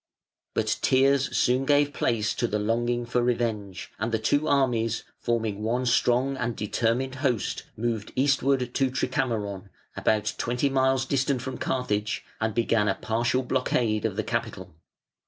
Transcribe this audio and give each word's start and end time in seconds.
But 0.55 0.79
tears 0.81 1.37
soon 1.37 1.63
gave 1.63 1.93
place 1.93 2.33
to 2.33 2.47
the 2.47 2.57
longing 2.57 3.05
for 3.05 3.21
revenge, 3.21 3.91
and 3.99 4.11
the 4.11 4.17
two 4.17 4.47
armies, 4.47 5.03
forming 5.19 5.61
one 5.61 5.85
strong 5.85 6.35
and 6.37 6.55
determined 6.55 7.13
host, 7.21 7.65
moved 7.77 8.11
eastward 8.15 8.73
to 8.73 8.89
Tricamaron, 8.89 9.69
about 9.95 10.33
twenty 10.39 10.69
miles 10.71 11.05
distant 11.05 11.43
from 11.43 11.59
Carthage, 11.59 12.25
and 12.39 12.55
began 12.55 12.87
a 12.87 12.95
partial 12.95 13.43
blockade 13.43 14.03
of 14.03 14.15
the 14.15 14.23
capital. 14.23 14.73